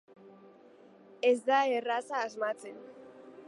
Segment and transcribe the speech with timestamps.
[1.31, 2.85] Ez da erraza asmatzen.